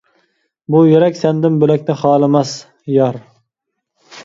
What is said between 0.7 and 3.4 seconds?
بۇ يۈرەك سەندىن بۆلەكنى خالىماس، يار!